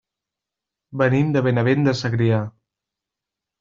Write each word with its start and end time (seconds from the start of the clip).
Venim 1.03 1.31
de 1.37 1.45
Benavent 1.51 1.87
de 1.91 1.97
Segrià. 2.03 2.45